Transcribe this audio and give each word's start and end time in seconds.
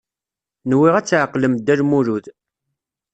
Nwiɣ 0.69 0.93
ad 0.97 1.05
tɛeqlem 1.07 1.53
Dda 1.57 1.75
Lmulud. 1.81 2.25